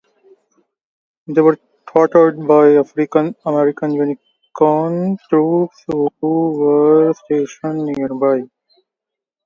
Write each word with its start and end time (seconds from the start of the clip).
They 1.27 1.41
were 1.41 1.59
thwarted 1.87 2.47
by 2.47 2.71
African-American 2.77 3.91
Union 3.91 4.17
troops 5.29 5.75
who 5.85 6.09
were 6.19 7.13
stationed 7.13 7.85
nearby. 7.85 8.47